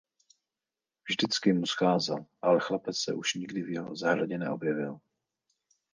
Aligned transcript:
Vždycky 1.09 1.53
mu 1.53 1.65
scházel 1.65 2.25
ale 2.41 2.59
chlapec 2.59 2.97
se 2.97 3.13
už 3.13 3.33
nikdy 3.33 3.61
v 3.61 3.69
jeho 3.69 3.95
zahradě 3.95 4.37
neobjevil. 4.37 4.99